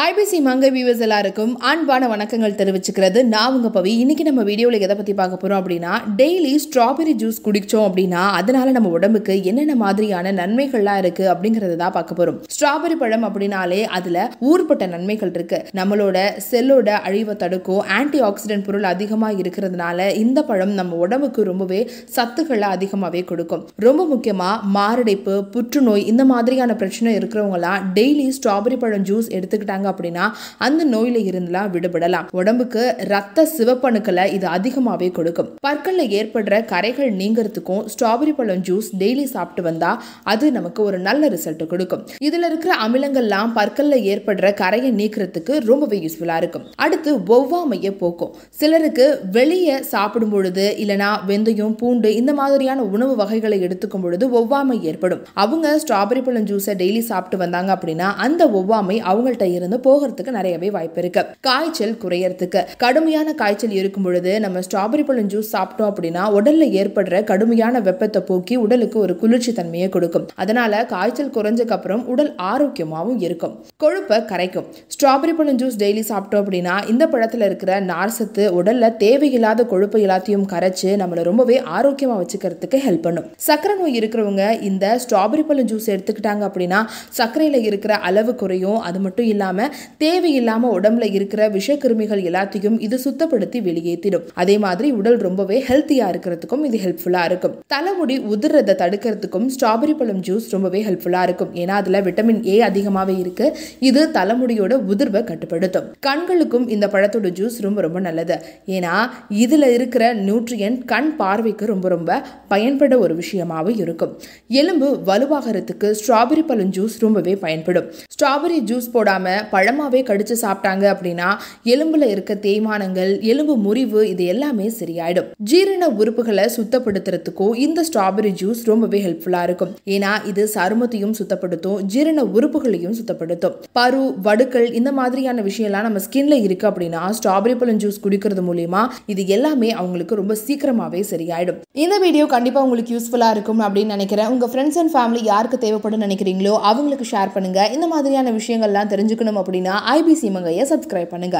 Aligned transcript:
IBC 0.00 0.38
மங்கை 0.44 0.68
viewers 0.74 1.02
எல்லாருக்கும் 1.04 1.50
அன்பான 1.70 2.04
வணக்கங்கள் 2.12 2.54
தெரிவிச்சுக்கிறது. 2.60 3.18
நான் 3.32 3.54
உங்கள் 3.56 3.72
பவி. 3.74 3.90
இன்னைக்கு 4.02 4.24
நம்ம 4.28 4.42
வீடியோவில் 4.48 4.84
எதை 4.86 4.94
பற்றி 5.00 5.14
பார்க்க 5.18 5.40
போகிறோம் 5.42 5.58
அப்படின்னா 5.60 5.90
டெய்லி 6.20 6.52
ஸ்ட்ராபெரி 6.62 7.12
ஜூஸ் 7.22 7.38
குடிச்சோம் 7.46 7.84
அப்படின்னா 7.88 8.22
அதனால 8.38 8.72
நம்ம 8.76 8.90
உடம்புக்கு 8.98 9.34
என்னென்ன 9.50 9.74
மாதிரியான 9.82 10.32
நன்மைகள்லாம் 10.38 11.00
இருக்கு 11.02 11.24
அப்படிங்கிறத 11.32 11.76
தான் 11.82 11.94
பார்க்க 11.96 12.16
போகிறோம் 12.20 12.38
ஸ்ட்ராபெரி 12.54 12.96
பழம் 13.02 13.26
அப்படின்னாலே 13.28 13.80
அதில் 13.98 14.18
ஊர்பட்ட 14.52 14.88
நன்மைகள் 14.94 15.32
இருக்கு. 15.36 15.58
நம்மளோட 15.80 16.16
செல்லோட 16.48 16.94
அழிவை 17.08 17.34
தடுக்கும் 17.42 17.82
ஆன்டி 17.98 18.22
ஆக்சிடென்ட் 18.30 18.66
பொருள் 18.68 18.88
அதிகமாக 18.94 19.42
இருக்கிறதுனால 19.44 20.08
இந்த 20.22 20.46
பழம் 20.52 20.74
நம்ம 20.80 21.02
உடம்புக்கு 21.08 21.46
ரொம்பவே 21.52 21.82
சத்துக்களை 22.16 22.70
அதிகமாகவே 22.78 23.24
கொடுக்கும். 23.32 23.66
ரொம்ப 23.88 24.08
முக்கியமாக 24.14 24.72
மாரடைப்பு 24.78 25.36
புற்றுநோய் 25.56 26.08
இந்த 26.14 26.24
மாதிரியான 26.32 26.78
பிரச்சனை 26.84 27.14
இருக்கிறவங்களாம் 27.20 27.86
டெய்லி 28.00 28.28
ஸ்ட்ராபெரி 28.40 28.80
பழம் 28.86 29.06
ஜூஸ் 29.12 29.32
எடுத்துக்கிட்டாங்க 29.38 29.80
அப்படின்னா 29.84 30.24
அந்த 30.58 30.86
நோயில 30.86 31.20
இருந்துலாம் 31.30 31.70
விடுபடலாம். 31.74 32.26
உடம்புக்கு 32.30 32.94
ரத்த 32.98 33.48
சிவப்பணுக்களை 33.58 34.32
இது 34.32 34.46
அதிகமாகவே 34.46 35.10
கொடுக்கும். 35.10 35.50
பற்கள்ல 35.66 36.02
ஏற்படுற 36.18 36.64
கரைகள் 36.64 37.12
நீங்கிறதுக்கும் 37.12 37.84
ஸ்ட்ராபெரி 37.92 38.34
பழம் 38.34 38.62
ஜூஸ் 38.62 38.90
டெய்லி 38.98 39.24
சாப்பிட்டு 39.24 39.62
வந்தா 39.62 40.02
அது 40.22 40.52
நமக்கு 40.52 40.82
ஒரு 40.82 40.98
நல்ல 40.98 41.28
ரிசல்ட் 41.28 41.66
கொடுக்கும். 41.66 42.04
இதுல 42.22 42.46
இருக்கிற 42.50 42.74
அமிலங்கள்லாம் 42.86 43.52
பற்கள்ல 43.56 43.98
ஏற்படுற 44.12 44.54
கரையை 44.54 44.92
நீக்கிறதுக்கு 44.92 45.60
ரொம்பவே 45.64 45.98
யூஸ்ஃபுல்லா 46.06 46.36
இருக்கும். 46.36 46.66
அடுத்து 46.76 47.16
ஒவ்வாமையை 47.36 47.90
போக்கும். 47.98 48.34
சிலருக்கு 48.50 49.20
வெளியே 49.32 49.82
சாப்பிடும் 49.82 50.30
பொழுது 50.30 50.76
இல்லனா 50.78 51.10
வெந்தயம் 51.28 51.76
பூண்டு 51.76 52.14
இந்த 52.16 52.32
மாதிரியான 52.32 52.82
உணவு 52.82 53.16
வகைகளை 53.16 53.58
எடுத்துக்கும் 53.62 54.02
பொழுது 54.02 54.24
ஒவ்வாமை 54.40 54.80
ஏற்படும். 54.80 55.22
அவங்க 55.34 55.80
ஸ்ட்ராபெரி 55.86 56.22
பழம் 56.22 56.44
ஜூஸை 56.44 56.74
டெய்லி 56.82 56.98
சாப்பிட்டு 56.98 57.36
வந்தாங்க 57.36 57.78
அப்படின்னா 57.78 58.08
அந்த 58.26 58.46
ஒவ்வாமை 58.46 58.96
அவங்கள்ட்ட 59.10 59.46
இருந்து 59.52 59.71
போகிறதுக்கு 59.76 60.30
நிறையவே 60.30 60.70
வாய்ப்பு 60.70 61.00
இருக்கு. 61.00 61.26
காய்ச்சல் 61.40 61.98
குறையறதுக்கு. 62.04 62.64
கடுமையான 62.78 63.34
காய்ச்சல் 63.34 63.70
இருக்கும் 63.70 64.02
பொழுது 64.02 64.40
நம்ம 64.40 64.58
ஸ்ட்ராபெரி 64.58 65.04
பழம் 65.04 65.28
ஜூஸ் 65.28 65.52
சாப்பிட்டோம் 65.52 65.92
அப்படின்னா 65.92 66.24
உடல்ல 66.38 66.64
ஏற்படுற 66.80 67.24
கடுமையான 67.24 67.80
வெப்பத்தை 67.80 68.22
போக்கி 68.22 68.56
உடலுக்கு 68.56 68.98
ஒரு 68.98 69.16
குளிர்ச்சி 69.16 69.52
தன்மையை 69.52 69.88
கொடுக்கும். 69.88 70.28
அதனால 70.34 70.86
காய்ச்சல் 70.86 71.30
குறைஞ்சதுக்கு 71.30 71.68
அப்புறம் 71.68 72.06
உடல் 72.06 72.34
ஆரோக்கியமாகவும் 72.34 73.22
இருக்கும். 73.22 73.64
கொழுப்பை 73.84 74.24
கரைக்கும். 74.24 74.64
ஸ்ட்ராபெரி 74.94 75.32
பழம் 75.36 75.56
ஜூஸ் 75.56 75.78
டெய்லி 75.78 76.02
சாப்பிட்டோம் 76.08 76.42
அப்படின்னா 76.42 76.88
இந்த 76.88 77.06
பழத்துல 77.06 77.44
இருக்கிற 77.44 77.80
நார்சத்து 77.80 78.44
உடல்ல 78.58 78.96
தேவையில்லாத 78.96 79.64
கொழுப்பு 79.64 79.98
எல்லாத்தையும் 79.98 80.46
கரைச்சு 80.52 80.82
நம்மளை 80.82 81.22
ரொம்பவே 81.22 81.60
ஆரோக்கியமா 81.60 82.16
வச்சுக்கிறதுக்கு 82.22 82.74
ஹெல்ப் 82.74 83.02
பண்ணும். 83.02 83.24
சக்கரை 83.46 83.78
நோய் 83.78 83.98
இருக்கிறவங்க 83.98 84.60
இந்த 84.60 85.00
ஸ்ட்ராபெரி 85.08 85.42
பழம் 85.42 85.66
ஜூஸ் 85.66 85.86
எடுத்துக்கிட்டாங்க 85.86 86.50
அப்படின்னா 86.50 86.86
சர்க்கரையில 87.16 87.62
இருக்கிற 87.62 87.94
அளவு 87.94 88.34
குறையும். 88.34 88.78
அது 88.78 89.00
மட்டும் 89.00 89.26
இல்லாம 89.62 89.70
தேவையில்லாம 89.98 90.70
உடம்புல 90.78 91.12
இருக்கிற 91.12 91.48
விஷக்கிருமிகள் 91.48 92.22
எல்லாத்தையும் 92.28 92.80
இது 92.80 92.96
சுத்தப்படுத்தி 93.04 93.58
வெளியேற்றிடும் 93.68 94.26
அதே 94.34 94.58
மாதிரி 94.58 94.90
உடல் 94.90 95.16
ரொம்பவே 95.16 95.64
ஹெல்த்தியா 95.68 96.06
இருக்கிறதுக்கும் 96.12 96.64
இது 96.64 96.78
ஹெல்ப்ஃபுல்லா 96.84 97.24
இருக்கும். 97.24 97.54
தலைமுடி 97.66 98.18
உதிர்றதை 98.18 98.74
தடுக்கிறதுக்கும் 98.82 99.46
ஸ்ட்ராபெரி 99.54 99.94
பழம் 99.96 100.20
ஜூஸ் 100.20 100.50
ரொம்பவே 100.50 100.84
ஹெல்ப்ஃபுல்லா 100.84 101.22
இருக்கும். 101.22 101.54
ஏன்னா 101.54 101.68
அதுல 101.68 102.00
விட்டமின் 102.00 102.46
ஏ 102.46 102.60
அதிகமாவே 102.60 103.18
இருக்கு. 103.18 103.56
இது 103.80 104.08
தலைமுடியோட 104.12 104.80
உதிர்வை 104.90 105.24
கட்டுப்படுத்தும். 105.24 105.88
கண்களுக்கும் 106.00 106.68
இந்த 106.68 106.86
பழத்தோட 106.86 107.30
ஜூஸ் 107.40 107.60
ரொம்ப 107.60 107.80
ரொம்ப 107.80 108.00
நல்லது. 108.00 108.38
ஏன்னா 108.66 108.94
இதுல 109.30 109.66
இருக்கிற 109.66 110.14
நியூட்ரியன்ட் 110.14 110.84
கண் 110.84 111.16
பார்வைக்கு 111.16 111.66
ரொம்ப 111.66 111.88
ரொம்ப 111.88 112.20
பயன்பட 112.48 112.98
ஒரு 112.98 113.22
விஷயமாகவும் 113.22 113.78
இருக்கும். 113.78 114.20
எலும்பு 114.48 114.88
வலுவாகிறதுக்கு 115.06 115.94
ஸ்ட்ராபெரி 116.00 116.46
பழம் 116.46 116.70
ஜூஸ் 116.70 116.98
ரொம்பவே 116.98 117.36
பயன்படும். 117.36 117.88
ஸ்ட்ராபெரி 118.14 118.58
ஜூஸ் 118.70 118.88
போடாம 118.94 119.44
பழமாவே 119.54 120.02
கடிச்சு 120.10 120.36
சாப்பிட்டாங்க 120.44 120.84
அப்படின்னா 120.94 121.28
எலும்புல 121.74 122.10
இருக்க 122.14 122.32
தேய்மானங்கள் 122.46 123.12
எலும்பு 123.32 123.56
முறிவு 123.66 124.02
இது 124.12 124.24
எல்லாமே 124.34 124.66
சரியாயிடும். 124.80 125.28
ஜீரண 125.50 125.88
உறுப்புகளை 126.00 126.46
சுத்தப்படுத்துறதுக்கும் 126.56 127.54
இந்த 127.66 127.84
ஸ்ட்ராபெரி 127.88 128.32
ஜூஸ் 128.42 128.62
ரொம்பவே 128.70 129.00
ஹெல்ப்ஃபுல்லா 129.06 129.42
இருக்கும். 129.48 129.72
ஏன்னா 129.94 130.12
இது 130.32 130.42
சருமத்தையும் 130.54 131.14
சுத்தப்படுத்தும் 131.20 131.78
ஜீரண 131.94 132.20
உறுப்புகளையும் 132.36 132.96
சுத்தப்படுத்தும். 132.98 133.56
பரு 133.78 134.02
வடுக்கள் 134.26 134.68
இந்த 134.80 134.92
மாதிரியான 134.98 135.42
விஷயம்லாம் 135.48 135.86
நம்ம 135.88 136.02
ஸ்கின்ல 136.06 136.38
இருக்கு 136.46 136.68
அப்படின்னா 136.70 137.02
ஸ்ட்ராபெரி 137.18 137.56
பழம் 137.60 137.80
ஜூஸ் 137.84 138.02
குடிக்கிறது 138.06 138.44
மூலியமா 138.48 138.82
இது 139.14 139.22
எல்லாமே 139.36 139.70
அவங்களுக்கு 139.80 140.20
ரொம்ப 140.20 140.36
சீக்கிரமாவே 140.46 141.02
சரியாயிடும். 141.12 141.58
இந்த 141.84 141.96
வீடியோ 142.04 142.24
கண்டிப்பா 142.34 142.62
உங்களுக்கு 142.66 142.94
யூஸ்ஃபுல்லா 142.96 143.30
இருக்கும் 143.36 143.62
அப்படின்னு 143.66 143.94
நினைக்கிறேன். 143.96 144.30
உங்க 144.34 144.46
ஃப்ரெண்ட்ஸ் 144.52 144.78
அண்ட் 144.82 144.92
ஃபேமிலி 144.94 145.22
யாருக்கு 145.32 145.58
தேவைப்படும் 145.64 146.04
நினைக்கிறீங்களோ 146.06 146.54
அவங்களுக்கு 146.70 147.06
ஷேர் 147.12 147.34
பண்ணுங்க. 147.36 147.60
இந்த 147.76 147.86
மாதிரியான 147.94 148.32
விஷயங்கள்லாம் 148.40 148.90
தெரிஞ்சுக்கணும் 148.94 149.38
அப்படின்னா 149.42 149.76
ஐபிசி 149.96 150.30
மங்கையை 150.36 150.64
சப்ஸ்கிரைப் 150.72 151.12
பண்ணுங்க. 151.14 151.38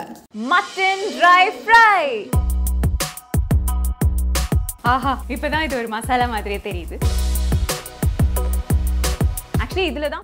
மட்டன் 0.52 1.04
ட்ரை 1.18 1.42
ஃப்ரை 1.58 2.04
ஆஹா 4.92 5.12
இப்பதான் 5.34 5.64
இது 5.66 5.74
ஒரு 5.80 5.88
மசாலா 5.96 6.26
மாதிரியே 6.32 6.60
தெரியுது. 6.68 6.96
ஆக்சுவலி 9.62 9.84
இதுல 9.90 10.06
தான் 10.12 10.20